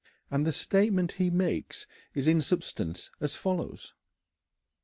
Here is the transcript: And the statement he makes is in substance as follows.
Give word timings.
And 0.31 0.47
the 0.47 0.51
statement 0.51 1.11
he 1.19 1.29
makes 1.29 1.85
is 2.15 2.27
in 2.27 2.41
substance 2.41 3.11
as 3.21 3.35
follows. 3.35 3.93